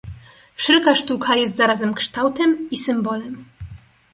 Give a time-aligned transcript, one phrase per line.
[0.53, 3.45] Wszelka sztuka jest zarazem kształtem i symbolem.